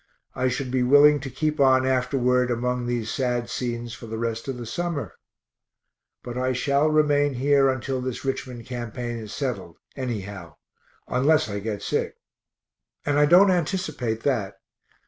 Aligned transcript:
I 0.33 0.47
should 0.47 0.71
be 0.71 0.81
willing 0.81 1.19
to 1.19 1.29
keep 1.29 1.59
on 1.59 1.85
afterward 1.85 2.49
among 2.49 2.87
these 2.87 3.07
sad 3.11 3.51
scenes 3.51 3.93
for 3.93 4.07
the 4.07 4.17
rest 4.17 4.47
of 4.47 4.57
the 4.57 4.65
summer 4.65 5.13
but 6.23 6.35
I 6.39 6.53
shall 6.53 6.89
remain 6.89 7.35
here 7.35 7.69
until 7.69 8.01
this 8.01 8.25
Richmond 8.25 8.65
campaign 8.65 9.19
is 9.19 9.31
settled, 9.31 9.77
anyhow, 9.95 10.55
unless 11.07 11.49
I 11.49 11.59
get 11.59 11.83
sick, 11.83 12.15
and 13.05 13.19
I 13.19 13.27
don't 13.27 13.51
anticipate 13.51 14.23
that. 14.23 14.55